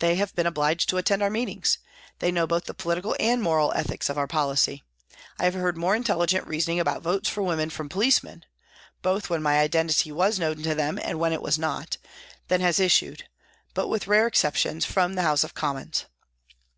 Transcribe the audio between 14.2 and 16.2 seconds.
exceptions, from the House of Commons.